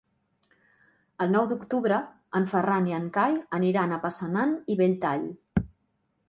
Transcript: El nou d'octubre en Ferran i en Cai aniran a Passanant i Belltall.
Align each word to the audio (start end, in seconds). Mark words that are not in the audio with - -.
El 1.25 1.29
nou 1.35 1.43
d'octubre 1.51 1.99
en 2.39 2.47
Ferran 2.53 2.87
i 2.89 2.95
en 3.01 3.05
Cai 3.19 3.37
aniran 3.59 3.95
a 3.95 4.01
Passanant 4.07 4.57
i 4.77 4.81
Belltall. 4.83 5.29